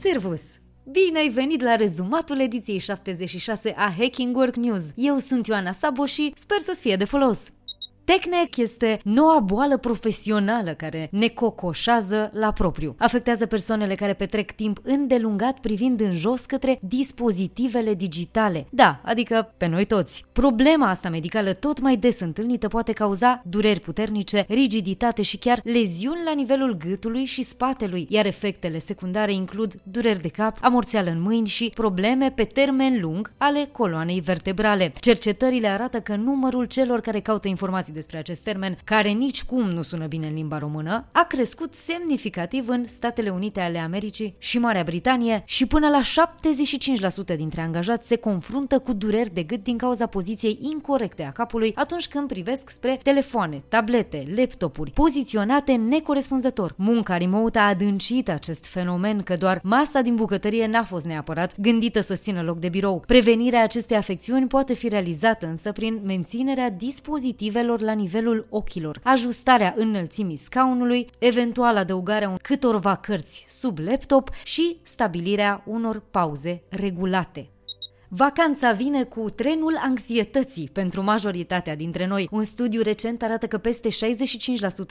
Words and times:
Servus! 0.00 0.42
Bine 0.84 1.18
ai 1.18 1.28
venit 1.28 1.62
la 1.62 1.74
rezumatul 1.74 2.40
ediției 2.40 2.78
76 2.78 3.74
a 3.76 3.92
Hacking 3.98 4.36
Work 4.36 4.56
News. 4.56 4.82
Eu 4.94 5.16
sunt 5.16 5.46
Ioana 5.46 5.72
Sabo 5.72 6.06
și 6.06 6.32
sper 6.36 6.58
să-ți 6.58 6.80
fie 6.80 6.96
de 6.96 7.04
folos. 7.04 7.40
Tecnec 8.08 8.56
este 8.56 9.00
noua 9.04 9.40
boală 9.40 9.76
profesională 9.76 10.74
care 10.74 11.08
ne 11.10 11.28
cocoșează 11.28 12.30
la 12.34 12.52
propriu. 12.52 12.94
Afectează 12.98 13.46
persoanele 13.46 13.94
care 13.94 14.12
petrec 14.12 14.50
timp 14.50 14.78
îndelungat 14.82 15.58
privind 15.58 16.00
în 16.00 16.14
jos 16.14 16.44
către 16.44 16.78
dispozitivele 16.82 17.94
digitale. 17.94 18.66
Da, 18.70 19.00
adică 19.04 19.54
pe 19.56 19.66
noi 19.66 19.84
toți. 19.84 20.24
Problema 20.32 20.88
asta 20.88 21.08
medicală 21.08 21.52
tot 21.52 21.80
mai 21.80 21.96
des 21.96 22.20
întâlnită 22.20 22.68
poate 22.68 22.92
cauza 22.92 23.42
dureri 23.48 23.80
puternice, 23.80 24.44
rigiditate 24.48 25.22
și 25.22 25.36
chiar 25.38 25.60
leziuni 25.64 26.24
la 26.24 26.32
nivelul 26.32 26.76
gâtului 26.76 27.24
și 27.24 27.42
spatelui, 27.42 28.06
iar 28.08 28.26
efectele 28.26 28.78
secundare 28.78 29.32
includ 29.32 29.74
dureri 29.82 30.20
de 30.22 30.28
cap, 30.28 30.58
amorțeală 30.60 31.10
în 31.10 31.20
mâini 31.20 31.46
și 31.46 31.72
probleme 31.74 32.30
pe 32.30 32.44
termen 32.44 33.00
lung 33.00 33.32
ale 33.36 33.68
coloanei 33.72 34.20
vertebrale. 34.20 34.92
Cercetările 35.00 35.68
arată 35.68 36.00
că 36.00 36.16
numărul 36.16 36.64
celor 36.64 37.00
care 37.00 37.20
caută 37.20 37.48
informații 37.48 37.96
despre 37.98 38.18
acest 38.18 38.42
termen, 38.42 38.78
care 38.84 39.08
nici 39.08 39.44
cum 39.44 39.70
nu 39.70 39.82
sună 39.82 40.06
bine 40.06 40.26
în 40.26 40.34
limba 40.34 40.58
română, 40.58 41.04
a 41.12 41.24
crescut 41.28 41.74
semnificativ 41.74 42.68
în 42.68 42.86
Statele 42.86 43.30
Unite 43.30 43.60
ale 43.60 43.78
Americii 43.78 44.34
și 44.38 44.58
Marea 44.58 44.82
Britanie 44.82 45.42
și 45.46 45.66
până 45.66 45.88
la 45.88 46.00
75% 47.32 47.36
dintre 47.36 47.60
angajați 47.60 48.08
se 48.08 48.16
confruntă 48.16 48.78
cu 48.78 48.92
dureri 48.92 49.34
de 49.34 49.42
gât 49.42 49.62
din 49.62 49.76
cauza 49.76 50.06
poziției 50.06 50.58
incorrecte 50.60 51.22
a 51.22 51.32
capului 51.32 51.72
atunci 51.74 52.08
când 52.08 52.28
privesc 52.28 52.70
spre 52.70 53.00
telefoane, 53.02 53.62
tablete, 53.68 54.26
laptopuri, 54.36 54.90
poziționate 54.90 55.72
necorespunzător. 55.72 56.74
Munca 56.76 57.16
remote 57.16 57.58
a 57.58 57.68
adâncit 57.68 58.28
acest 58.28 58.66
fenomen 58.66 59.22
că 59.22 59.34
doar 59.34 59.60
masa 59.62 60.00
din 60.00 60.14
bucătărie 60.14 60.66
n-a 60.66 60.84
fost 60.84 61.06
neapărat 61.06 61.54
gândită 61.60 62.00
să 62.00 62.14
țină 62.14 62.42
loc 62.42 62.58
de 62.58 62.68
birou. 62.68 63.02
Prevenirea 63.06 63.62
acestei 63.62 63.96
afecțiuni 63.96 64.46
poate 64.46 64.74
fi 64.74 64.88
realizată 64.88 65.46
însă 65.46 65.72
prin 65.72 66.00
menținerea 66.04 66.70
dispozitivelor 66.70 67.80
la 67.88 67.94
nivelul 67.94 68.46
ochilor, 68.50 69.00
ajustarea 69.02 69.74
înălțimii 69.76 70.36
scaunului, 70.36 71.08
eventual 71.18 71.76
adăugarea 71.76 72.34
câtorva 72.42 72.94
cărți 72.94 73.44
sub 73.48 73.78
laptop 73.78 74.30
și 74.44 74.76
stabilirea 74.82 75.62
unor 75.66 76.02
pauze 76.10 76.62
regulate. 76.68 77.48
Vacanța 78.10 78.72
vine 78.72 79.02
cu 79.04 79.30
trenul 79.30 79.80
anxietății 79.84 80.70
pentru 80.72 81.02
majoritatea 81.02 81.76
dintre 81.76 82.06
noi. 82.06 82.28
Un 82.30 82.44
studiu 82.44 82.82
recent 82.82 83.22
arată 83.22 83.46
că 83.46 83.58
peste 83.58 83.88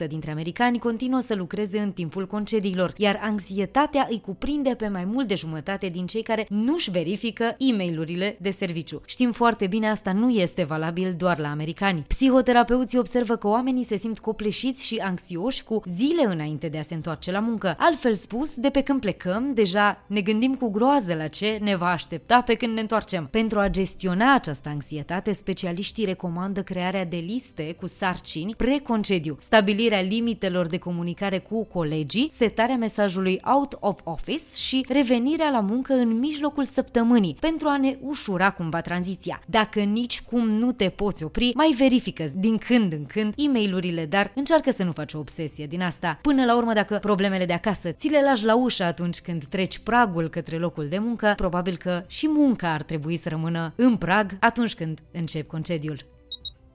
65% 0.04 0.08
dintre 0.08 0.30
americani 0.30 0.78
continuă 0.78 1.20
să 1.20 1.34
lucreze 1.34 1.78
în 1.78 1.92
timpul 1.92 2.26
concediilor, 2.26 2.92
iar 2.96 3.20
anxietatea 3.22 4.06
îi 4.10 4.20
cuprinde 4.20 4.74
pe 4.74 4.88
mai 4.88 5.04
mult 5.04 5.28
de 5.28 5.34
jumătate 5.34 5.86
din 5.86 6.06
cei 6.06 6.22
care 6.22 6.46
nu-și 6.48 6.90
verifică 6.90 7.54
e 7.58 7.72
mail 7.72 8.36
de 8.40 8.50
serviciu. 8.50 9.02
Știm 9.06 9.32
foarte 9.32 9.66
bine 9.66 9.90
asta 9.90 10.12
nu 10.12 10.30
este 10.30 10.64
valabil 10.64 11.14
doar 11.16 11.38
la 11.38 11.50
americani. 11.50 12.04
Psihoterapeuții 12.08 12.98
observă 12.98 13.36
că 13.36 13.48
oamenii 13.48 13.84
se 13.84 13.96
simt 13.96 14.18
copleșiți 14.18 14.84
și 14.84 14.96
anxioși 14.96 15.64
cu 15.64 15.82
zile 15.84 16.24
înainte 16.24 16.68
de 16.68 16.78
a 16.78 16.82
se 16.82 16.94
întoarce 16.94 17.30
la 17.30 17.40
muncă. 17.40 17.74
Altfel 17.78 18.14
spus, 18.14 18.54
de 18.54 18.70
pe 18.70 18.80
când 18.80 19.00
plecăm, 19.00 19.54
deja 19.54 20.04
ne 20.06 20.20
gândim 20.20 20.54
cu 20.54 20.70
groază 20.70 21.14
la 21.14 21.26
ce 21.26 21.58
ne 21.62 21.76
va 21.76 21.90
aștepta 21.90 22.42
pe 22.42 22.54
când 22.54 22.74
ne 22.74 22.80
întoarcem 22.80 23.06
întoarcem. 23.08 23.40
Pentru 23.40 23.58
a 23.58 23.68
gestiona 23.68 24.34
această 24.34 24.68
anxietate, 24.68 25.32
specialiștii 25.32 26.04
recomandă 26.04 26.62
crearea 26.62 27.04
de 27.04 27.16
liste 27.16 27.72
cu 27.72 27.86
sarcini 27.86 28.54
preconcediu, 28.54 29.36
stabilirea 29.40 30.00
limitelor 30.00 30.66
de 30.66 30.78
comunicare 30.78 31.38
cu 31.38 31.64
colegii, 31.64 32.30
setarea 32.36 32.76
mesajului 32.76 33.40
out 33.44 33.76
of 33.80 34.00
office 34.04 34.44
și 34.54 34.86
revenirea 34.88 35.50
la 35.50 35.60
muncă 35.60 35.92
în 35.92 36.18
mijlocul 36.18 36.64
săptămânii 36.64 37.36
pentru 37.40 37.68
a 37.68 37.76
ne 37.76 37.96
ușura 38.00 38.50
cumva 38.50 38.80
tranziția. 38.80 39.40
Dacă 39.46 39.80
nici 39.80 40.22
cum 40.22 40.48
nu 40.48 40.72
te 40.72 40.88
poți 40.88 41.24
opri, 41.24 41.52
mai 41.54 41.74
verifică 41.78 42.24
din 42.34 42.58
când 42.58 42.92
în 42.92 43.06
când 43.06 43.34
e 43.36 43.48
mail 43.48 44.06
dar 44.08 44.32
încearcă 44.34 44.70
să 44.70 44.84
nu 44.84 44.92
faci 44.92 45.14
o 45.14 45.18
obsesie 45.18 45.66
din 45.66 45.82
asta. 45.82 46.18
Până 46.22 46.44
la 46.44 46.56
urmă, 46.56 46.72
dacă 46.72 46.98
problemele 47.00 47.44
de 47.44 47.52
acasă 47.52 47.90
ți 47.90 48.08
le 48.08 48.22
lași 48.22 48.44
la 48.44 48.56
ușă 48.56 48.84
atunci 48.84 49.20
când 49.20 49.44
treci 49.44 49.78
pragul 49.78 50.28
către 50.28 50.56
locul 50.56 50.88
de 50.88 50.98
muncă, 50.98 51.32
probabil 51.36 51.76
că 51.76 52.02
și 52.06 52.28
munca 52.28 52.72
ar 52.72 52.82
trebui 52.82 52.97
trebui 52.98 53.16
să 53.16 53.28
rămână 53.28 53.72
în 53.76 53.96
prag 53.96 54.36
atunci 54.40 54.74
când 54.74 54.98
încep 55.12 55.46
concediul. 55.46 56.17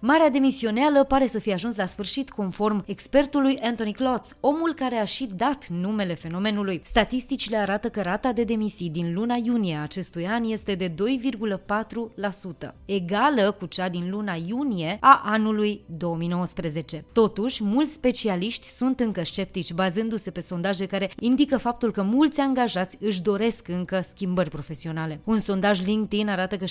Marea 0.05 0.29
demisioneală 0.29 1.03
pare 1.03 1.27
să 1.27 1.39
fie 1.39 1.53
ajuns 1.53 1.75
la 1.75 1.85
sfârșit 1.85 2.29
conform 2.29 2.83
expertului 2.87 3.59
Anthony 3.61 3.93
Klotz, 3.93 4.35
omul 4.39 4.73
care 4.73 4.95
a 4.95 5.03
și 5.03 5.29
dat 5.35 5.67
numele 5.67 6.13
fenomenului. 6.13 6.81
Statisticile 6.83 7.57
arată 7.57 7.89
că 7.89 8.01
rata 8.01 8.31
de 8.31 8.43
demisii 8.43 8.89
din 8.89 9.13
luna 9.13 9.35
iunie 9.43 9.75
acestui 9.75 10.27
an 10.27 10.43
este 10.43 10.75
de 10.75 10.89
2,4%, 10.89 12.73
egală 12.85 13.51
cu 13.51 13.65
cea 13.65 13.89
din 13.89 14.09
luna 14.09 14.33
iunie 14.47 14.97
a 14.99 15.21
anului 15.25 15.81
2019. 15.97 17.05
Totuși, 17.11 17.63
mulți 17.63 17.93
specialiști 17.93 18.67
sunt 18.67 18.99
încă 18.99 19.23
sceptici, 19.23 19.73
bazându-se 19.73 20.31
pe 20.31 20.39
sondaje 20.39 20.85
care 20.85 21.11
indică 21.19 21.57
faptul 21.57 21.91
că 21.91 22.01
mulți 22.01 22.39
angajați 22.39 22.97
își 22.99 23.21
doresc 23.21 23.67
încă 23.67 24.01
schimbări 24.09 24.49
profesionale. 24.49 25.21
Un 25.23 25.39
sondaj 25.39 25.85
LinkedIn 25.85 26.29
arată 26.29 26.57
că 26.57 26.65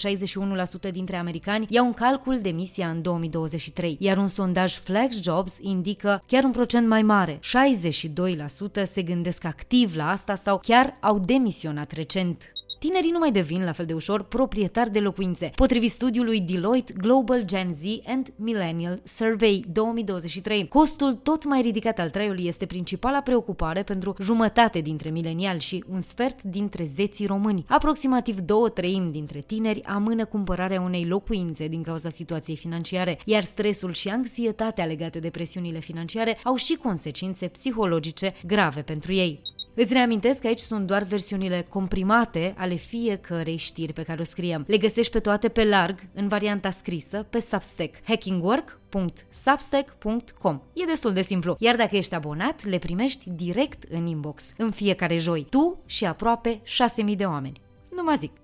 61% 0.88 0.92
dintre 0.92 1.16
americani 1.16 1.66
iau 1.69 1.87
în 1.87 1.92
calcul 1.92 2.38
demisia 2.41 2.88
în 2.88 3.03
2020 3.03 3.21
2023, 3.28 3.97
iar 3.99 4.19
un 4.19 4.28
sondaj 4.28 4.78
Flex 4.78 5.22
Jobs 5.22 5.53
indică 5.60 6.22
chiar 6.27 6.44
un 6.44 6.50
procent 6.50 6.88
mai 6.88 7.03
mare. 7.03 7.38
62% 7.38 8.83
se 8.93 9.03
gândesc 9.03 9.44
activ 9.44 9.94
la 9.94 10.10
asta 10.10 10.34
sau 10.34 10.59
chiar 10.59 10.97
au 11.00 11.19
demisionat 11.19 11.93
recent. 11.93 12.52
Tinerii 12.82 13.10
nu 13.10 13.19
mai 13.19 13.32
devin 13.32 13.65
la 13.65 13.72
fel 13.72 13.87
de 13.87 13.93
ușor 13.93 14.22
proprietari 14.22 14.91
de 14.91 14.98
locuințe. 14.98 15.50
Potrivit 15.54 15.91
studiului 15.91 16.41
Deloitte 16.41 16.93
Global 16.97 17.43
Gen 17.44 17.75
Z 17.75 17.81
and 18.06 18.32
Millennial 18.37 19.00
Survey 19.04 19.65
2023, 19.72 20.69
costul 20.69 21.12
tot 21.12 21.44
mai 21.44 21.60
ridicat 21.60 21.98
al 21.98 22.10
traiului 22.10 22.47
este 22.47 22.66
principala 22.66 23.21
preocupare 23.21 23.82
pentru 23.82 24.15
jumătate 24.21 24.81
dintre 24.81 25.10
mileniali 25.10 25.60
și 25.60 25.84
un 25.91 26.00
sfert 26.00 26.42
dintre 26.42 26.84
zeții 26.84 27.26
români. 27.26 27.65
Aproximativ 27.69 28.41
două 28.41 28.69
treimi 28.69 29.12
dintre 29.12 29.41
tineri 29.41 29.84
amână 29.84 30.25
cumpărarea 30.25 30.81
unei 30.81 31.04
locuințe 31.04 31.69
din 31.69 31.82
cauza 31.82 32.10
situației 32.10 32.56
financiare, 32.56 33.19
iar 33.25 33.42
stresul 33.42 33.92
și 33.92 34.09
anxietatea 34.09 34.84
legate 34.84 35.19
de 35.19 35.31
presiunile 35.31 35.78
financiare 35.78 36.38
au 36.44 36.54
și 36.54 36.75
consecințe 36.75 37.47
psihologice 37.47 38.34
grave 38.47 38.81
pentru 38.81 39.12
ei. 39.12 39.41
Îți 39.75 39.93
reamintesc 39.93 40.41
că 40.41 40.47
aici 40.47 40.59
sunt 40.59 40.87
doar 40.87 41.03
versiunile 41.03 41.66
comprimate 41.69 42.55
ale 42.56 42.75
fiecărei 42.75 43.56
știri 43.56 43.93
pe 43.93 44.03
care 44.03 44.21
o 44.21 44.25
scriem. 44.25 44.65
Le 44.66 44.78
găsești 44.78 45.12
pe 45.12 45.19
toate 45.19 45.49
pe 45.49 45.65
larg, 45.65 46.00
în 46.15 46.28
varianta 46.28 46.71
scrisă, 46.71 47.27
pe 47.31 47.41
Substack. 47.41 47.94
hackingwork.substack.com 48.05 50.60
E 50.72 50.84
destul 50.84 51.12
de 51.12 51.22
simplu. 51.22 51.56
Iar 51.59 51.77
dacă 51.77 51.97
ești 51.97 52.15
abonat, 52.15 52.65
le 52.65 52.78
primești 52.78 53.31
direct 53.31 53.83
în 53.91 54.06
inbox, 54.06 54.43
în 54.56 54.71
fiecare 54.71 55.16
joi. 55.16 55.47
Tu 55.50 55.83
și 55.87 56.04
aproape 56.04 56.62
6.000 57.09 57.16
de 57.16 57.25
oameni. 57.25 57.60
Nu 57.97 58.03
mă 58.03 58.15
zic. 58.19 58.41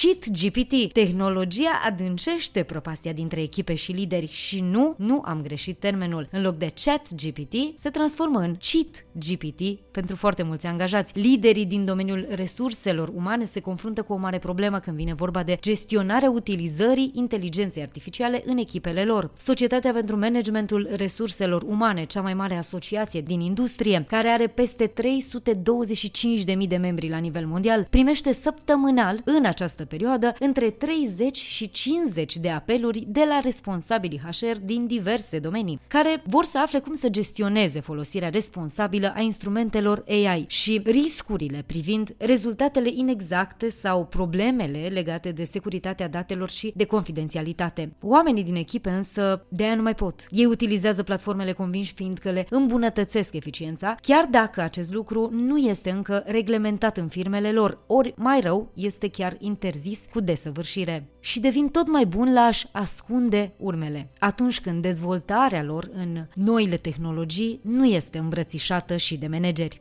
Cheat 0.00 0.28
GPT. 0.30 0.92
Tehnologia 0.92 1.80
adâncește 1.84 2.62
propastia 2.62 3.12
dintre 3.12 3.42
echipe 3.42 3.74
și 3.74 3.92
lideri 3.92 4.28
și 4.28 4.60
nu, 4.60 4.94
nu 4.98 5.22
am 5.24 5.42
greșit 5.42 5.78
termenul. 5.78 6.28
În 6.30 6.42
loc 6.42 6.56
de 6.56 6.72
Chat 6.84 7.08
GPT, 7.14 7.78
se 7.78 7.90
transformă 7.90 8.38
în 8.38 8.56
Cheat 8.56 9.06
GPT 9.12 9.80
pentru 9.90 10.16
foarte 10.16 10.42
mulți 10.42 10.66
angajați. 10.66 11.18
Liderii 11.18 11.66
din 11.66 11.84
domeniul 11.84 12.26
resurselor 12.30 13.08
umane 13.14 13.44
se 13.44 13.60
confruntă 13.60 14.02
cu 14.02 14.12
o 14.12 14.16
mare 14.16 14.38
problemă 14.38 14.78
când 14.78 14.96
vine 14.96 15.14
vorba 15.14 15.42
de 15.42 15.58
gestionarea 15.60 16.30
utilizării 16.30 17.10
inteligenței 17.14 17.82
artificiale 17.82 18.42
în 18.46 18.56
echipele 18.56 19.04
lor. 19.04 19.30
Societatea 19.36 19.92
pentru 19.92 20.18
Managementul 20.18 20.88
Resurselor 20.96 21.62
Umane, 21.62 22.04
cea 22.04 22.20
mai 22.20 22.34
mare 22.34 22.56
asociație 22.56 23.20
din 23.20 23.40
industrie, 23.40 24.04
care 24.08 24.28
are 24.28 24.46
peste 24.46 24.92
325.000 24.92 26.68
de 26.68 26.76
membri 26.76 27.08
la 27.08 27.18
nivel 27.18 27.46
mondial, 27.46 27.86
primește 27.90 28.32
săptămânal 28.32 29.20
în 29.24 29.44
această 29.44 29.82
această 29.84 29.96
perioadă 29.96 30.34
între 30.38 30.70
30 30.70 31.36
și 31.36 31.70
50 31.70 32.36
de 32.36 32.50
apeluri 32.50 33.04
de 33.08 33.24
la 33.28 33.40
responsabilii 33.42 34.20
HR 34.20 34.56
din 34.64 34.86
diverse 34.86 35.38
domenii, 35.38 35.80
care 35.86 36.22
vor 36.26 36.44
să 36.44 36.58
afle 36.58 36.78
cum 36.78 36.94
să 36.94 37.08
gestioneze 37.08 37.80
folosirea 37.80 38.28
responsabilă 38.28 39.12
a 39.16 39.20
instrumentelor 39.20 40.04
AI 40.08 40.44
și 40.48 40.82
riscurile 40.84 41.62
privind 41.66 42.14
rezultatele 42.18 42.90
inexacte 42.94 43.68
sau 43.68 44.04
problemele 44.06 44.88
legate 44.92 45.30
de 45.30 45.44
securitatea 45.44 46.08
datelor 46.08 46.50
și 46.50 46.72
de 46.76 46.84
confidențialitate. 46.84 47.92
Oamenii 48.02 48.44
din 48.44 48.54
echipe 48.54 48.90
însă 48.90 49.46
de 49.48 49.64
aia 49.64 49.74
nu 49.74 49.82
mai 49.82 49.94
pot. 49.94 50.26
Ei 50.30 50.46
utilizează 50.46 51.02
platformele 51.02 51.52
convinși 51.52 51.94
fiindcă 51.94 52.30
le 52.30 52.46
îmbunătățesc 52.50 53.34
eficiența, 53.34 53.94
chiar 54.02 54.26
dacă 54.30 54.60
acest 54.60 54.94
lucru 54.94 55.28
nu 55.32 55.58
este 55.58 55.90
încă 55.90 56.22
reglementat 56.26 56.96
în 56.96 57.08
firmele 57.08 57.52
lor, 57.52 57.78
ori 57.86 58.14
mai 58.16 58.40
rău 58.40 58.72
este 58.74 59.08
chiar 59.08 59.36
inter 59.38 59.63
interzis 59.64 60.00
cu 60.12 60.20
desăvârșire 60.20 61.08
și 61.20 61.40
devin 61.40 61.68
tot 61.68 61.88
mai 61.88 62.04
bun 62.04 62.32
la 62.32 62.40
a-și 62.40 62.66
ascunde 62.72 63.52
urmele, 63.56 64.10
atunci 64.18 64.60
când 64.60 64.82
dezvoltarea 64.82 65.62
lor 65.62 65.90
în 65.92 66.26
noile 66.34 66.76
tehnologii 66.76 67.60
nu 67.62 67.86
este 67.86 68.18
îmbrățișată 68.18 68.96
și 68.96 69.16
de 69.16 69.26
manageri. 69.26 69.80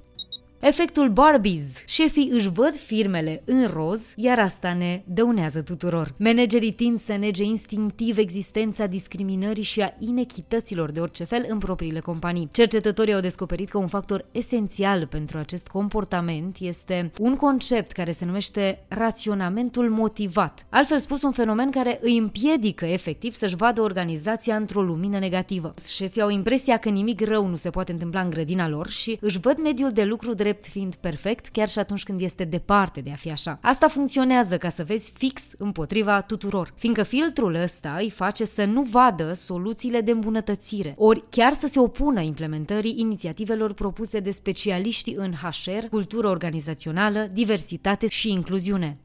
Efectul 0.65 1.09
Barbies. 1.09 1.63
Șefii 1.85 2.29
își 2.31 2.49
văd 2.49 2.75
firmele 2.75 3.41
în 3.45 3.67
roz, 3.67 4.13
iar 4.15 4.39
asta 4.39 4.73
ne 4.73 5.01
dăunează 5.05 5.61
tuturor. 5.61 6.13
Managerii 6.17 6.71
tind 6.71 6.99
să 6.99 7.15
nege 7.15 7.43
instinctiv 7.43 8.17
existența 8.17 8.85
discriminării 8.85 9.63
și 9.63 9.81
a 9.81 9.93
inechităților 9.99 10.91
de 10.91 10.99
orice 10.99 11.23
fel 11.23 11.45
în 11.47 11.57
propriile 11.57 11.99
companii. 11.99 12.49
Cercetătorii 12.51 13.13
au 13.13 13.19
descoperit 13.19 13.69
că 13.69 13.77
un 13.77 13.87
factor 13.87 14.25
esențial 14.31 15.07
pentru 15.07 15.37
acest 15.37 15.67
comportament 15.67 16.57
este 16.59 17.11
un 17.19 17.35
concept 17.35 17.91
care 17.91 18.11
se 18.11 18.25
numește 18.25 18.83
raționamentul 18.87 19.89
motivat. 19.89 20.65
Altfel 20.69 20.99
spus, 20.99 21.21
un 21.21 21.31
fenomen 21.31 21.71
care 21.71 21.99
îi 22.01 22.17
împiedică 22.17 22.85
efectiv 22.85 23.33
să-și 23.33 23.55
vadă 23.55 23.81
organizația 23.81 24.55
într-o 24.55 24.81
lumină 24.81 25.19
negativă. 25.19 25.73
Șefii 25.93 26.21
au 26.21 26.29
impresia 26.29 26.77
că 26.77 26.89
nimic 26.89 27.21
rău 27.21 27.47
nu 27.47 27.55
se 27.55 27.69
poate 27.69 27.91
întâmpla 27.91 28.21
în 28.21 28.29
grădina 28.29 28.69
lor 28.69 28.87
și 28.87 29.17
își 29.21 29.39
văd 29.39 29.57
mediul 29.57 29.91
de 29.91 30.03
lucru 30.03 30.33
drept 30.33 30.51
fiind 30.61 30.95
perfect, 30.95 31.47
chiar 31.47 31.69
și 31.69 31.79
atunci 31.79 32.03
când 32.03 32.21
este 32.21 32.43
departe 32.43 33.01
de 33.01 33.11
a 33.11 33.15
fi 33.15 33.31
așa. 33.31 33.59
Asta 33.61 33.87
funcționează 33.87 34.57
ca 34.57 34.69
să 34.69 34.83
vezi 34.83 35.11
fix 35.15 35.43
împotriva 35.57 36.21
tuturor, 36.21 36.73
fiindcă 36.75 37.03
filtrul 37.03 37.55
ăsta 37.55 37.95
îi 37.99 38.09
face 38.09 38.45
să 38.45 38.65
nu 38.65 38.81
vadă 38.81 39.33
soluțiile 39.33 40.01
de 40.01 40.11
îmbunătățire, 40.11 40.93
ori 40.97 41.23
chiar 41.29 41.53
să 41.53 41.67
se 41.67 41.79
opună 41.79 42.21
implementării 42.21 42.95
inițiativelor 42.97 43.73
propuse 43.73 44.19
de 44.19 44.31
specialiștii 44.31 45.15
în 45.15 45.33
HR, 45.33 45.85
cultură 45.89 46.27
organizațională, 46.27 47.29
diversitate 47.31 48.07
și 48.07 48.31
incluziune. 48.31 48.97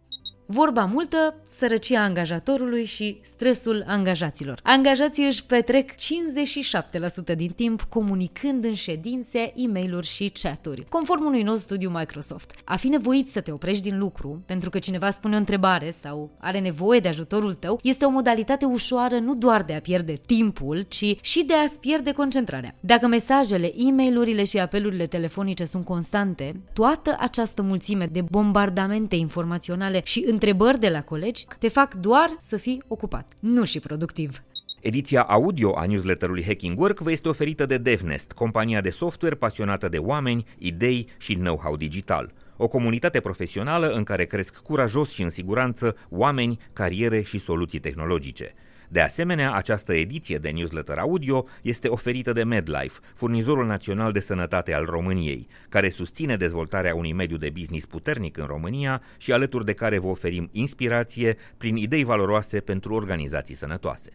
Vorba 0.51 0.85
multă, 0.85 1.35
sărăcia 1.49 2.03
angajatorului 2.03 2.85
și 2.85 3.19
stresul 3.23 3.85
angajaților. 3.87 4.61
Angajații 4.63 5.27
își 5.27 5.45
petrec 5.45 5.91
57% 5.93 5.97
din 7.37 7.51
timp 7.51 7.83
comunicând 7.83 8.65
în 8.65 8.75
ședințe, 8.75 9.53
e 9.57 9.67
mail 9.67 10.03
și 10.03 10.33
chaturi. 10.43 10.87
Conform 10.89 11.25
unui 11.25 11.43
nou 11.43 11.57
studiu 11.57 11.91
Microsoft, 11.91 12.53
a 12.65 12.77
fi 12.77 12.89
nevoit 12.89 13.29
să 13.31 13.41
te 13.41 13.53
oprești 13.53 13.83
din 13.83 13.99
lucru 13.99 14.43
pentru 14.47 14.71
că 14.71 14.79
cineva 14.79 15.11
spune 15.11 15.35
o 15.35 15.39
întrebare 15.39 15.91
sau 15.91 16.31
are 16.39 16.59
nevoie 16.61 17.01
de 17.01 17.09
ajutorul 17.09 17.55
tău 17.55 17.81
este 17.83 18.05
o 18.05 18.11
modalitate 18.11 18.65
ușoară 18.65 19.19
nu 19.19 19.35
doar 19.35 19.63
de 19.63 19.75
a 19.75 19.81
pierde 19.81 20.21
timpul, 20.27 20.85
ci 20.89 21.17
și 21.21 21.45
de 21.45 21.55
a-ți 21.55 21.81
pierde 21.81 22.13
concentrarea. 22.13 22.75
Dacă 22.81 23.07
mesajele, 23.07 23.73
e 23.77 23.91
mail 23.91 24.45
și 24.45 24.59
apelurile 24.59 25.07
telefonice 25.07 25.65
sunt 25.65 25.85
constante, 25.85 26.61
toată 26.73 27.17
această 27.19 27.63
mulțime 27.63 28.09
de 28.13 28.23
bombardamente 28.31 29.17
informaționale 29.17 30.01
și 30.05 30.25
întrebări 30.39 30.81
de 30.81 30.89
la 30.89 31.03
colegi 31.03 31.45
te 31.59 31.69
fac 31.69 31.95
doar 31.95 32.37
să 32.41 32.57
fii 32.57 32.83
ocupat, 32.89 33.33
nu 33.41 33.65
și 33.65 33.81
productiv. 33.81 34.43
Ediția 34.81 35.23
audio 35.23 35.77
a 35.77 35.85
newsletterului 35.85 36.45
Hacking 36.45 36.79
Work 36.81 36.99
vă 36.99 37.11
este 37.11 37.29
oferită 37.29 37.67
de 37.67 37.79
DevNest, 37.79 38.33
compania 38.33 38.81
de 38.81 38.91
software 38.91 39.35
pasionată 39.35 39.89
de 39.89 39.99
oameni, 39.99 40.47
idei 40.59 41.09
și 41.17 41.35
know-how 41.35 41.77
digital. 41.77 42.33
O 42.57 42.69
comunitate 42.69 43.21
profesională 43.21 43.89
în 43.89 44.05
care 44.05 44.25
cresc 44.25 44.57
curajos 44.57 45.11
și 45.11 45.23
în 45.23 45.31
siguranță 45.31 45.97
oameni, 46.09 46.59
cariere 46.73 47.23
și 47.23 47.39
soluții 47.39 47.79
tehnologice. 47.79 48.55
De 48.91 49.01
asemenea, 49.01 49.53
această 49.53 49.95
ediție 49.95 50.39
de 50.39 50.51
newsletter 50.51 50.99
audio 50.99 51.45
este 51.63 51.89
oferită 51.89 52.33
de 52.33 52.43
MedLife, 52.43 52.99
furnizorul 53.15 53.67
național 53.67 54.13
de 54.13 54.21
sănătate 54.21 54.75
al 54.75 54.85
României, 54.85 55.47
care 55.69 55.89
susține 55.89 56.37
dezvoltarea 56.37 56.95
unui 56.95 57.13
mediu 57.13 57.37
de 57.37 57.51
business 57.51 57.87
puternic 57.87 58.37
în 58.37 58.47
România 58.47 59.03
și 59.17 59.33
alături 59.33 59.65
de 59.65 59.73
care 59.73 59.99
vă 59.99 60.07
oferim 60.07 60.49
inspirație 60.53 61.37
prin 61.57 61.77
idei 61.77 62.05
valoroase 62.05 62.61
pentru 62.61 62.95
organizații 62.95 63.55
sănătoase. 63.55 64.11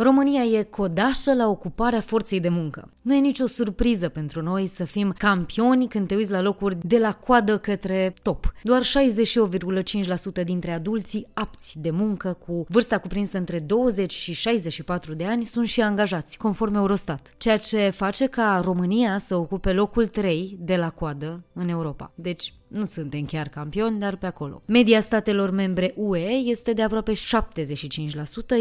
România 0.00 0.42
e 0.42 0.62
codașă 0.62 1.34
la 1.34 1.48
ocuparea 1.48 2.00
forței 2.00 2.40
de 2.40 2.48
muncă. 2.48 2.92
Nu 3.02 3.14
e 3.14 3.18
nicio 3.18 3.46
surpriză 3.46 4.08
pentru 4.08 4.42
noi 4.42 4.66
să 4.66 4.84
fim 4.84 5.14
campioni 5.18 5.88
când 5.88 6.06
te 6.06 6.14
uiți 6.14 6.30
la 6.30 6.40
locuri 6.40 6.78
de 6.82 6.98
la 6.98 7.12
coadă 7.12 7.58
către 7.58 8.14
top. 8.22 8.52
Doar 8.62 8.82
68,5% 8.82 10.44
dintre 10.44 10.72
adulții 10.72 11.26
apți 11.32 11.78
de 11.78 11.90
muncă 11.90 12.38
cu 12.46 12.64
vârsta 12.68 12.98
cuprinsă 12.98 13.38
între 13.38 13.58
20 13.58 14.12
și 14.12 14.32
64 14.32 15.14
de 15.14 15.24
ani 15.24 15.44
sunt 15.44 15.66
și 15.66 15.80
angajați, 15.80 16.36
conform 16.36 16.74
Eurostat, 16.74 17.34
ceea 17.36 17.56
ce 17.56 17.90
face 17.90 18.26
ca 18.26 18.60
România 18.64 19.18
să 19.18 19.36
ocupe 19.36 19.72
locul 19.72 20.06
3 20.06 20.58
de 20.60 20.76
la 20.76 20.90
coadă 20.90 21.44
în 21.52 21.68
Europa. 21.68 22.12
Deci 22.14 22.54
nu 22.68 22.84
suntem 22.84 23.24
chiar 23.24 23.48
campioni, 23.48 23.98
dar 23.98 24.16
pe 24.16 24.26
acolo. 24.26 24.62
Media 24.66 25.00
statelor 25.00 25.50
membre 25.50 25.92
UE 25.96 26.28
este 26.28 26.72
de 26.72 26.82
aproape 26.82 27.12
75%, 27.12 27.16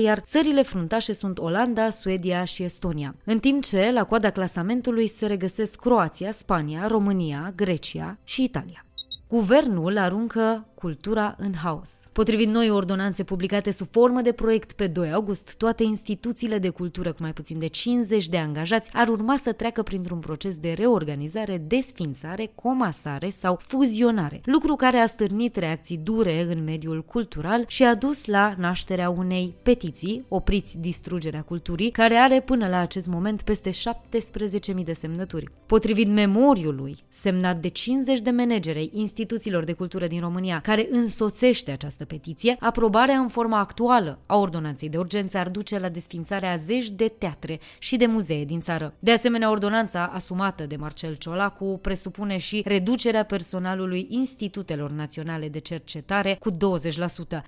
iar 0.04 0.20
țările 0.20 0.62
fruntașe 0.62 1.14
sunt 1.14 1.38
Olanda, 1.38 1.90
Suedia 1.90 2.44
și 2.44 2.64
Estonia. 2.64 3.16
În 3.24 3.40
timp 3.40 3.64
ce 3.64 3.92
la 3.94 4.04
coada 4.04 4.30
clasamentului 4.30 5.08
se 5.08 5.26
regăsesc 5.26 5.80
Croația, 5.80 6.32
Spania, 6.32 6.88
România, 6.88 7.54
Grecia 7.56 8.18
și 8.24 8.44
Italia. 8.44 8.86
Guvernul 9.28 9.98
aruncă 9.98 10.68
cultura 10.80 11.36
în 11.38 11.54
haos. 11.54 11.92
Potrivit 12.12 12.48
noi 12.48 12.70
ordonanțe 12.70 13.24
publicate 13.24 13.72
sub 13.72 13.88
formă 13.92 14.22
de 14.22 14.32
proiect 14.32 14.72
pe 14.72 14.88
2 14.88 15.12
august, 15.12 15.56
toate 15.58 15.84
instituțiile 15.84 16.58
de 16.58 16.70
cultură 16.70 17.12
cu 17.12 17.22
mai 17.22 17.34
puțin 17.34 17.60
de 17.60 17.68
50 17.68 18.28
de 18.28 18.38
angajați 18.38 18.90
ar 18.94 19.08
urma 19.08 19.38
să 19.38 19.52
treacă 19.52 19.84
printr-un 19.84 20.20
proces 20.20 20.58
de 20.58 20.72
reorganizare, 20.72 21.64
desfințare, 21.68 22.52
comasare 22.56 23.30
sau 23.30 23.58
fuzionare, 23.62 24.42
lucru 24.44 24.76
care 24.76 24.98
a 24.98 25.06
stârnit 25.06 25.56
reacții 25.56 25.98
dure 25.98 26.46
în 26.50 26.64
mediul 26.64 27.04
cultural 27.04 27.64
și 27.68 27.84
a 27.84 27.96
dus 27.96 28.26
la 28.26 28.54
nașterea 28.58 29.10
unei 29.10 29.54
petiții, 29.64 30.26
opriți 30.28 30.78
distrugerea 30.78 31.42
culturii, 31.42 31.92
care 31.92 32.16
are 32.16 32.42
până 32.42 32.68
la 32.68 32.78
acest 32.78 33.08
moment 33.08 33.42
peste 33.42 33.70
17.000 33.70 34.84
de 34.84 34.94
semnături. 34.94 35.50
Potrivit 35.66 36.08
memoriului, 36.08 36.98
semnat 37.10 37.58
de 37.62 37.68
50 37.68 38.20
de 38.20 38.30
manageri 38.30 38.90
instituțiilor 38.94 39.64
de 39.64 39.74
cultură 39.74 40.08
din 40.08 40.20
România, 40.20 40.62
care 40.68 40.88
însoțește 40.90 41.72
această 41.72 42.06
petiție, 42.06 42.56
aprobarea 42.60 43.18
în 43.18 43.28
forma 43.28 43.60
actuală 43.60 44.20
a 44.26 44.38
ordonanței 44.38 44.90
de 44.90 44.98
urgență 44.98 45.38
ar 45.38 45.50
duce 45.50 45.80
la 45.80 45.90
desfințarea 45.90 46.56
zeci 46.56 46.90
de 46.90 47.08
teatre 47.18 47.60
și 47.80 47.98
de 47.98 48.06
muzee 48.06 48.46
din 48.46 48.62
țară. 48.62 48.94
De 49.00 49.12
asemenea, 49.12 49.50
ordonanța 49.50 50.06
asumată 50.14 50.66
de 50.66 50.76
Marcel 50.76 51.16
Ciolacu 51.16 51.80
presupune 51.82 52.38
și 52.38 52.62
reducerea 52.66 53.26
personalului 53.26 54.08
institutelor 54.10 54.92
naționale 54.92 55.50
de 55.50 55.60
cercetare 55.60 56.38
cu 56.40 56.52
20%, 56.52 56.56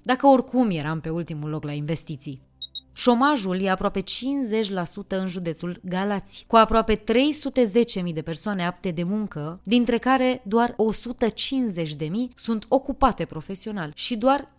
dacă 0.04 0.27
oricum 0.27 0.69
eram 0.69 1.00
pe 1.00 1.10
ultimul 1.10 1.50
loc 1.50 1.63
la 1.63 1.71
investiții. 1.71 2.49
Șomajul 3.00 3.62
e 3.62 3.69
aproape 3.69 4.01
50% 4.01 4.04
în 5.07 5.28
județul 5.28 5.80
Galați, 5.84 6.46
cu 6.48 6.56
aproape 6.56 6.96
310.000 6.96 8.13
de 8.13 8.22
persoane 8.22 8.66
apte 8.66 8.92
de 8.92 9.04
muncă, 9.04 9.60
dintre 9.63 9.98
care 9.98 10.42
doar 10.45 10.76
150.000 10.76 10.76
sunt 12.35 12.66
ocupate 12.68 13.26
profesional 13.26 13.92
și 13.95 14.18
doar 14.18 14.52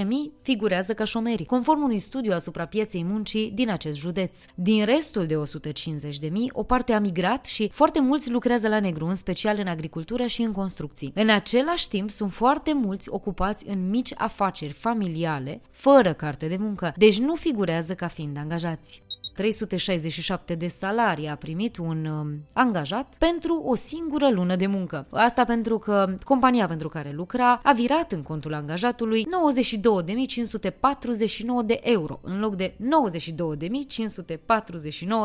10.000 0.00 0.04
figurează 0.42 0.94
ca 0.94 1.04
șomeri, 1.04 1.44
conform 1.44 1.82
unui 1.82 1.98
studiu 1.98 2.32
asupra 2.32 2.66
pieței 2.66 3.04
muncii 3.04 3.50
din 3.50 3.70
acest 3.70 3.98
județ. 3.98 4.36
Din 4.54 4.84
restul 4.84 5.26
de 5.26 5.34
150.000, 5.34 6.30
o 6.50 6.62
parte 6.62 6.92
a 6.92 7.00
migrat 7.00 7.46
și 7.46 7.68
foarte 7.72 8.00
mulți 8.00 8.30
lucrează 8.30 8.68
la 8.68 8.80
negru, 8.80 9.06
în 9.06 9.14
special 9.14 9.58
în 9.58 9.66
agricultură 9.66 10.26
și 10.26 10.42
în 10.42 10.52
construcții. 10.52 11.12
În 11.14 11.28
același 11.28 11.88
timp, 11.88 12.10
sunt 12.10 12.32
foarte 12.32 12.72
mulți 12.74 13.08
ocupați 13.08 13.68
în 13.68 13.88
mici 13.88 14.12
afaceri 14.16 14.72
familiale, 14.72 15.60
fără 15.70 16.12
carte 16.12 16.46
de 16.46 16.56
muncă, 16.56 16.94
deci 16.96 17.18
nu 17.18 17.34
figurează 17.34 17.86
declarează 17.88 17.94
ca 17.94 18.08
fiind 18.08 18.36
angajați. 18.36 19.02
367 19.38 20.54
de 20.54 20.66
salarii 20.66 21.28
a 21.28 21.36
primit 21.36 21.76
un 21.76 22.04
um, 22.04 22.28
angajat 22.52 23.14
pentru 23.18 23.62
o 23.64 23.74
singură 23.74 24.30
lună 24.30 24.56
de 24.56 24.66
muncă. 24.66 25.06
Asta 25.10 25.44
pentru 25.44 25.78
că 25.78 26.14
compania 26.24 26.66
pentru 26.66 26.88
care 26.88 27.12
lucra 27.14 27.60
a 27.62 27.72
virat 27.72 28.12
în 28.12 28.22
contul 28.22 28.54
angajatului 28.54 29.26
92.549 29.26 29.30
de 31.64 31.80
euro 31.82 32.20
în 32.22 32.40
loc 32.40 32.56
de 32.56 32.74
92.549 32.76 32.78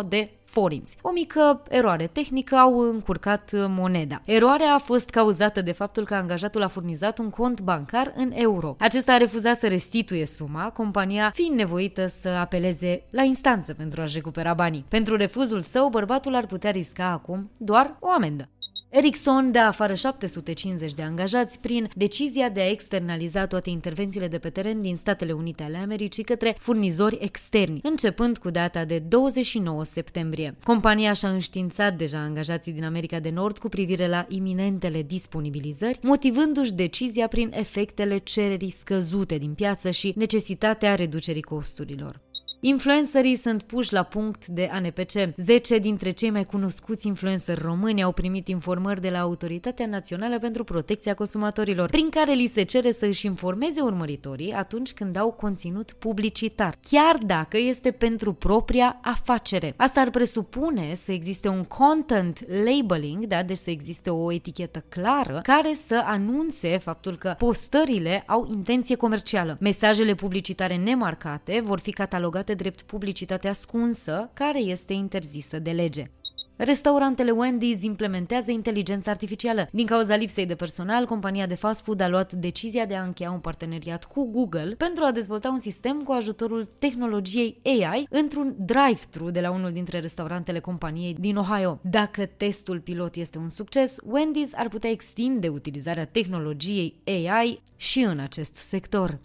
de 0.07 0.29
forinți. 0.53 0.97
O 1.01 1.11
mică 1.11 1.61
eroare 1.69 2.07
tehnică 2.07 2.55
au 2.55 2.79
încurcat 2.79 3.51
moneda. 3.53 4.21
Eroarea 4.25 4.73
a 4.73 4.77
fost 4.77 5.09
cauzată 5.09 5.61
de 5.61 5.71
faptul 5.71 6.05
că 6.05 6.15
angajatul 6.15 6.63
a 6.63 6.67
furnizat 6.67 7.17
un 7.17 7.29
cont 7.29 7.61
bancar 7.61 8.13
în 8.15 8.31
euro. 8.33 8.75
Acesta 8.79 9.13
a 9.13 9.17
refuzat 9.17 9.57
să 9.57 9.67
restituie 9.67 10.25
suma, 10.25 10.69
compania 10.69 11.31
fiind 11.33 11.55
nevoită 11.55 12.07
să 12.07 12.27
apeleze 12.27 13.03
la 13.09 13.23
instanță 13.23 13.73
pentru 13.73 14.01
a-și 14.03 14.15
recupera 14.15 14.53
banii. 14.53 14.85
Pentru 14.87 15.15
refuzul 15.15 15.61
său, 15.61 15.89
bărbatul 15.89 16.35
ar 16.35 16.45
putea 16.45 16.71
risca 16.71 17.05
acum 17.05 17.51
doar 17.57 17.97
o 17.99 18.09
amendă. 18.09 18.49
Ericsson 18.95 19.51
dă 19.51 19.59
afară 19.59 19.93
750 19.93 20.93
de 20.93 21.01
angajați 21.01 21.59
prin 21.59 21.89
decizia 21.95 22.49
de 22.49 22.61
a 22.61 22.69
externaliza 22.69 23.47
toate 23.47 23.69
intervențiile 23.69 24.27
de 24.27 24.37
pe 24.37 24.49
teren 24.49 24.81
din 24.81 24.95
Statele 24.95 25.31
Unite 25.31 25.63
ale 25.63 25.77
Americii 25.77 26.23
către 26.23 26.55
furnizori 26.59 27.17
externi, 27.21 27.79
începând 27.83 28.37
cu 28.37 28.49
data 28.49 28.85
de 28.85 28.99
29 28.99 29.83
septembrie. 29.83 30.57
Compania 30.63 31.13
și-a 31.13 31.29
înștiințat 31.29 31.97
deja 31.97 32.17
angajații 32.17 32.71
din 32.71 32.83
America 32.83 33.19
de 33.19 33.29
Nord 33.29 33.57
cu 33.57 33.69
privire 33.69 34.07
la 34.07 34.25
iminentele 34.29 35.01
disponibilizări, 35.01 35.99
motivându-și 36.01 36.73
decizia 36.73 37.27
prin 37.27 37.51
efectele 37.53 38.17
cererii 38.17 38.71
scăzute 38.71 39.37
din 39.37 39.53
piață 39.53 39.91
și 39.91 40.13
necesitatea 40.15 40.95
reducerii 40.95 41.41
costurilor. 41.41 42.21
Influencerii 42.65 43.35
sunt 43.35 43.63
puși 43.63 43.93
la 43.93 44.03
punct 44.03 44.47
de 44.47 44.69
ANPC. 44.71 45.11
10 45.37 45.77
dintre 45.77 46.11
cei 46.11 46.29
mai 46.29 46.45
cunoscuți 46.45 47.07
influenceri 47.07 47.61
români 47.61 48.03
au 48.03 48.11
primit 48.11 48.47
informări 48.47 49.01
de 49.01 49.09
la 49.09 49.19
Autoritatea 49.19 49.85
Națională 49.85 50.39
pentru 50.39 50.63
Protecția 50.63 51.13
Consumatorilor, 51.13 51.89
prin 51.89 52.09
care 52.09 52.31
li 52.31 52.47
se 52.47 52.63
cere 52.63 52.91
să 52.91 53.05
își 53.05 53.25
informeze 53.25 53.81
urmăritorii 53.81 54.51
atunci 54.51 54.93
când 54.93 55.17
au 55.17 55.31
conținut 55.31 55.91
publicitar, 55.91 56.75
chiar 56.89 57.17
dacă 57.25 57.57
este 57.57 57.91
pentru 57.91 58.33
propria 58.33 58.99
afacere. 59.01 59.73
Asta 59.77 60.01
ar 60.01 60.09
presupune 60.09 60.93
să 60.93 61.11
existe 61.11 61.47
un 61.47 61.63
content 61.63 62.45
labeling, 62.65 63.25
da? 63.25 63.43
deci 63.43 63.57
să 63.57 63.69
existe 63.69 64.09
o 64.09 64.33
etichetă 64.33 64.83
clară 64.89 65.39
care 65.43 65.73
să 65.85 66.01
anunțe 66.05 66.77
faptul 66.77 67.17
că 67.17 67.35
postările 67.37 68.23
au 68.27 68.47
intenție 68.49 68.95
comercială. 68.95 69.57
Mesajele 69.59 70.15
publicitare 70.15 70.75
nemarcate 70.75 71.61
vor 71.63 71.79
fi 71.79 71.91
catalogate 71.91 72.51
drept 72.53 72.81
publicitate 72.81 73.47
ascunsă, 73.47 74.29
care 74.33 74.59
este 74.59 74.93
interzisă 74.93 75.59
de 75.59 75.71
lege. 75.71 76.11
Restaurantele 76.55 77.31
Wendy's 77.31 77.81
implementează 77.81 78.51
inteligența 78.51 79.11
artificială. 79.11 79.67
Din 79.71 79.85
cauza 79.85 80.15
lipsei 80.15 80.45
de 80.45 80.55
personal, 80.55 81.05
compania 81.05 81.47
de 81.47 81.55
fast 81.55 81.83
food 81.83 82.01
a 82.01 82.07
luat 82.07 82.33
decizia 82.33 82.85
de 82.85 82.95
a 82.95 83.03
încheia 83.03 83.31
un 83.31 83.39
parteneriat 83.39 84.05
cu 84.05 84.31
Google 84.31 84.75
pentru 84.77 85.03
a 85.03 85.11
dezvolta 85.11 85.49
un 85.49 85.57
sistem 85.57 86.01
cu 86.01 86.11
ajutorul 86.11 86.69
tehnologiei 86.79 87.59
AI 87.63 88.07
într-un 88.09 88.55
drive-thru 88.57 89.29
de 89.29 89.41
la 89.41 89.51
unul 89.51 89.71
dintre 89.71 89.99
restaurantele 89.99 90.59
companiei 90.59 91.15
din 91.19 91.35
Ohio. 91.35 91.79
Dacă 91.81 92.25
testul 92.25 92.79
pilot 92.79 93.15
este 93.15 93.37
un 93.37 93.49
succes, 93.49 93.95
Wendy's 93.95 94.55
ar 94.55 94.67
putea 94.67 94.89
extinde 94.89 95.47
utilizarea 95.47 96.05
tehnologiei 96.05 96.95
AI 97.05 97.61
și 97.75 97.99
în 97.99 98.19
acest 98.19 98.55
sector. 98.55 99.19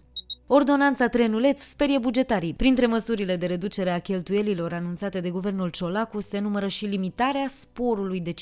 Ordonanța 0.51 1.07
Trenuleț 1.07 1.61
sperie 1.61 1.97
bugetarii. 1.97 2.53
Printre 2.53 2.85
măsurile 2.85 3.35
de 3.35 3.45
reducere 3.45 3.89
a 3.89 3.99
cheltuielilor 3.99 4.73
anunțate 4.73 5.19
de 5.19 5.29
guvernul 5.29 5.69
Ciolacu 5.69 6.21
se 6.21 6.39
numără 6.39 6.67
și 6.67 6.85
limitarea 6.85 7.45
sporului 7.59 8.19
de 8.19 8.33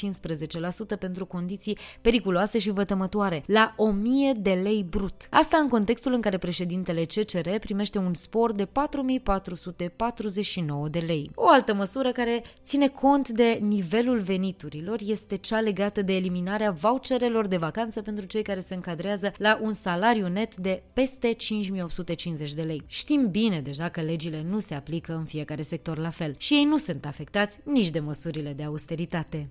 15% 0.96 1.00
pentru 1.00 1.26
condiții 1.26 1.78
periculoase 2.02 2.58
și 2.58 2.70
vătămătoare, 2.70 3.44
la 3.46 3.74
1000 3.78 4.34
de 4.38 4.60
lei 4.64 4.86
brut. 4.90 5.28
Asta 5.30 5.58
în 5.58 5.68
contextul 5.68 6.14
în 6.14 6.22
care 6.22 6.38
președintele 6.38 7.04
CCR 7.04 7.50
primește 7.60 7.98
un 7.98 8.14
spor 8.14 8.52
de 8.52 8.66
4449 8.66 10.88
de 10.88 11.00
lei. 11.00 11.32
O 11.36 11.50
altă 11.50 11.74
măsură 11.74 12.12
care 12.12 12.44
ține 12.66 12.88
cont 12.88 13.30
de 13.30 13.60
nivelul 13.62 14.20
veniturilor 14.20 14.98
este 15.06 15.36
cea 15.36 15.60
legată 15.60 16.02
de 16.02 16.16
eliminarea 16.16 16.72
voucherelor 16.72 17.48
de 17.48 17.58
vacanță 17.58 18.02
pentru 18.02 18.26
cei 18.26 18.42
care 18.42 18.62
se 18.62 18.74
încadrează 18.74 19.34
la 19.38 19.60
un 19.62 19.74
salariu 19.74 20.28
net 20.28 20.56
de 20.56 20.84
peste 20.94 21.32
5800 21.32 21.96
150 21.98 22.54
de 22.54 22.62
lei. 22.62 22.84
Știm 22.88 23.32
bine 23.32 23.62
deja 23.62 23.90
că 23.90 24.02
legile 24.02 24.44
nu 24.50 24.60
se 24.60 24.74
aplică 24.74 25.16
în 25.16 25.26
fiecare 25.26 25.62
sector 25.62 25.98
la 25.98 26.10
fel 26.10 26.36
și 26.38 26.54
ei 26.54 26.64
nu 26.64 26.78
sunt 26.78 27.06
afectați 27.06 27.60
nici 27.64 27.90
de 27.90 28.00
măsurile 28.00 28.54
de 28.54 28.64
austeritate. 28.64 29.50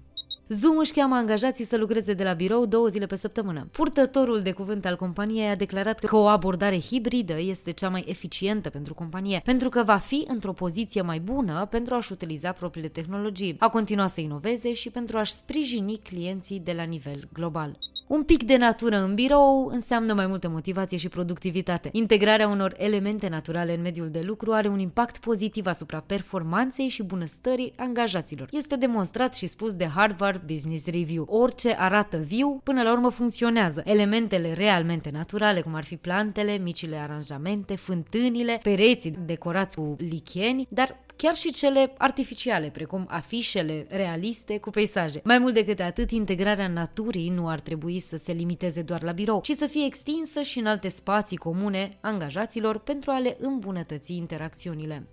Zoom 0.48 0.78
își 0.78 0.92
cheamă 0.92 1.14
angajații 1.14 1.64
să 1.64 1.76
lucreze 1.76 2.12
de 2.12 2.24
la 2.24 2.32
birou 2.32 2.66
două 2.66 2.86
zile 2.88 3.06
pe 3.06 3.16
săptămână. 3.16 3.68
Purtătorul 3.72 4.40
de 4.40 4.52
cuvânt 4.52 4.86
al 4.86 4.96
companiei 4.96 5.48
a 5.48 5.54
declarat 5.54 5.98
că 5.98 6.16
o 6.16 6.26
abordare 6.26 6.80
hibridă 6.80 7.40
este 7.40 7.70
cea 7.70 7.88
mai 7.88 8.04
eficientă 8.08 8.70
pentru 8.70 8.94
companie, 8.94 9.40
pentru 9.44 9.68
că 9.68 9.82
va 9.82 9.96
fi 9.96 10.24
într-o 10.28 10.52
poziție 10.52 11.00
mai 11.00 11.20
bună 11.20 11.66
pentru 11.70 11.94
a-și 11.94 12.12
utiliza 12.12 12.52
propriile 12.52 12.88
tehnologii, 12.88 13.56
a 13.58 13.68
continuat 13.68 14.10
să 14.10 14.20
inoveze 14.20 14.72
și 14.72 14.90
pentru 14.90 15.18
a-și 15.18 15.32
sprijini 15.32 15.98
clienții 15.98 16.60
de 16.60 16.72
la 16.72 16.82
nivel 16.82 17.28
global. 17.32 17.78
Un 18.06 18.22
pic 18.22 18.42
de 18.42 18.56
natură 18.56 18.96
în 18.96 19.14
birou 19.14 19.66
înseamnă 19.66 20.14
mai 20.14 20.26
multă 20.26 20.48
motivație 20.48 20.96
și 20.96 21.08
productivitate. 21.08 21.88
Integrarea 21.92 22.48
unor 22.48 22.74
elemente 22.76 23.28
naturale 23.28 23.74
în 23.74 23.80
mediul 23.80 24.08
de 24.08 24.20
lucru 24.20 24.52
are 24.52 24.68
un 24.68 24.78
impact 24.78 25.18
pozitiv 25.18 25.66
asupra 25.66 26.04
performanței 26.06 26.88
și 26.88 27.02
bunăstării 27.02 27.72
angajaților. 27.76 28.48
Este 28.50 28.76
demonstrat 28.76 29.34
și 29.34 29.46
spus 29.46 29.74
de 29.74 29.86
Harvard 29.86 30.42
Business 30.46 30.86
Review. 30.86 31.26
Orice 31.28 31.76
arată 31.78 32.16
viu, 32.16 32.60
până 32.64 32.82
la 32.82 32.92
urmă 32.92 33.08
funcționează. 33.08 33.82
Elementele 33.84 34.52
realmente 34.52 35.10
naturale, 35.12 35.60
cum 35.60 35.74
ar 35.74 35.84
fi 35.84 35.96
plantele, 35.96 36.56
micile 36.56 36.96
aranjamente, 36.96 37.76
fântânile, 37.76 38.60
pereții 38.62 39.18
decorați 39.24 39.76
cu 39.76 39.96
licheni, 39.98 40.66
dar 40.70 41.04
chiar 41.16 41.34
și 41.34 41.50
cele 41.50 41.92
artificiale, 41.98 42.68
precum 42.68 43.06
afișele 43.08 43.86
realiste 43.88 44.58
cu 44.58 44.70
peisaje. 44.70 45.20
Mai 45.24 45.38
mult 45.38 45.54
decât 45.54 45.80
atât, 45.80 46.10
integrarea 46.10 46.68
naturii 46.68 47.28
nu 47.28 47.48
ar 47.48 47.60
trebui 47.60 48.00
să 48.00 48.16
se 48.16 48.32
limiteze 48.32 48.82
doar 48.82 49.02
la 49.02 49.12
birou, 49.12 49.40
ci 49.40 49.50
să 49.50 49.66
fie 49.66 49.84
extinsă 49.84 50.42
și 50.42 50.58
în 50.58 50.66
alte 50.66 50.88
spații 50.88 51.36
comune 51.36 51.98
angajaților 52.00 52.78
pentru 52.78 53.10
a 53.10 53.18
le 53.18 53.36
îmbunătăți 53.40 54.14
interacțiunile. 54.14 55.06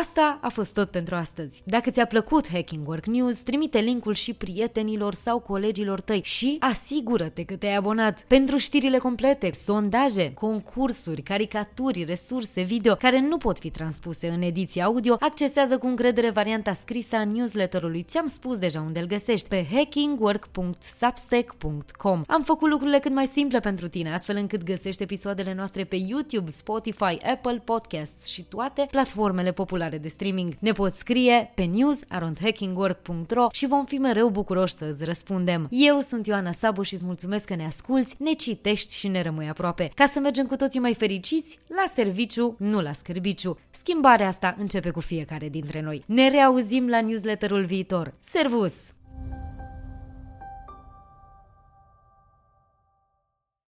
Asta 0.00 0.38
a 0.40 0.48
fost 0.48 0.74
tot 0.74 0.90
pentru 0.90 1.14
astăzi. 1.14 1.62
Dacă 1.64 1.90
ți-a 1.90 2.04
plăcut 2.04 2.48
Hacking 2.48 2.88
Work 2.88 3.06
News, 3.06 3.38
trimite 3.38 3.78
linkul 3.78 4.14
și 4.14 4.34
prietenilor 4.34 5.14
sau 5.14 5.38
colegilor 5.38 6.00
tăi 6.00 6.20
și 6.24 6.56
asigură-te 6.60 7.44
că 7.44 7.56
te-ai 7.56 7.76
abonat 7.76 8.20
pentru 8.20 8.56
știrile 8.56 8.98
complete, 8.98 9.50
sondaje, 9.52 10.32
concursuri, 10.34 11.22
caricaturi, 11.22 12.04
resurse 12.04 12.62
video 12.62 12.94
care 12.94 13.20
nu 13.20 13.36
pot 13.36 13.58
fi 13.58 13.70
transpuse 13.70 14.28
în 14.28 14.42
ediție 14.42 14.82
audio, 14.82 15.16
accesează 15.20 15.78
cu 15.78 15.86
încredere 15.86 16.30
varianta 16.30 16.72
scrisă 16.72 17.16
a 17.16 17.24
newsletterului. 17.24 18.04
Ți-am 18.08 18.26
spus 18.26 18.58
deja 18.58 18.80
unde 18.80 19.00
îl 19.00 19.06
găsești 19.06 19.48
pe 19.48 19.66
hackingwork.substack.com. 19.72 22.20
Am 22.26 22.42
făcut 22.42 22.70
lucrurile 22.70 22.98
cât 22.98 23.12
mai 23.12 23.26
simple 23.26 23.60
pentru 23.60 23.88
tine, 23.88 24.14
astfel 24.14 24.36
încât 24.36 24.64
găsești 24.64 25.02
episoadele 25.02 25.54
noastre 25.54 25.84
pe 25.84 25.96
YouTube, 26.08 26.50
Spotify, 26.50 27.18
Apple 27.32 27.62
Podcasts 27.64 28.26
și 28.26 28.44
toate 28.44 28.86
platformele 28.90 29.52
populare 29.52 29.80
populare 29.82 29.98
de 29.98 30.08
streaming. 30.08 30.54
Ne 30.58 30.72
poți 30.72 30.98
scrie 30.98 31.50
pe 31.54 31.62
news.hackingwork.ro 31.62 33.46
și 33.52 33.66
vom 33.66 33.84
fi 33.84 33.98
mereu 33.98 34.28
bucuroși 34.28 34.74
să 34.74 34.84
îți 34.84 35.04
răspundem. 35.04 35.66
Eu 35.70 36.00
sunt 36.00 36.26
Ioana 36.26 36.52
Sabu 36.52 36.82
și 36.82 36.94
îți 36.94 37.04
mulțumesc 37.04 37.46
că 37.46 37.54
ne 37.54 37.64
asculți, 37.66 38.16
ne 38.18 38.32
citești 38.32 38.96
și 38.96 39.08
ne 39.08 39.22
rămâi 39.22 39.48
aproape. 39.48 39.90
Ca 39.94 40.06
să 40.06 40.20
mergem 40.20 40.46
cu 40.46 40.56
toții 40.56 40.80
mai 40.80 40.94
fericiți, 40.94 41.58
la 41.66 41.84
serviciu, 41.94 42.56
nu 42.58 42.80
la 42.80 42.92
scârbiciu. 42.92 43.58
Schimbarea 43.70 44.26
asta 44.26 44.54
începe 44.58 44.90
cu 44.90 45.00
fiecare 45.00 45.48
dintre 45.48 45.80
noi. 45.80 46.02
Ne 46.06 46.30
reauzim 46.30 46.88
la 46.88 47.00
newsletterul 47.00 47.64
viitor. 47.64 48.14
Servus! 48.20 48.72